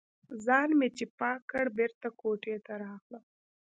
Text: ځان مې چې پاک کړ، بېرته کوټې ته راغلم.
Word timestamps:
ځان 0.45 0.69
مې 0.79 0.87
چې 0.97 1.05
پاک 1.19 1.39
کړ، 1.51 1.65
بېرته 1.77 2.07
کوټې 2.19 2.55
ته 2.65 2.73
راغلم. 2.83 3.23